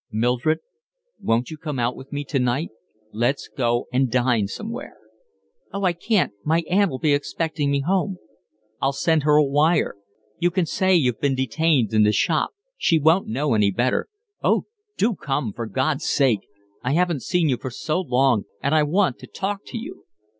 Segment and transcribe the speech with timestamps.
[0.11, 0.61] "Mildred,
[1.21, 2.69] won't you come out with me tonight?
[3.13, 4.95] Let's go and dine somewhere."
[5.71, 6.31] "Oh, I can't.
[6.43, 8.17] My aunt'll be expecting me home."
[8.81, 9.93] "I'll send her a wire.
[10.39, 14.07] You can say you've been detained in the shop; she won't know any better.
[14.43, 14.63] Oh,
[14.97, 16.47] do come, for God's sake.
[16.81, 20.05] I haven't seen you for so long, and I want to talk to you."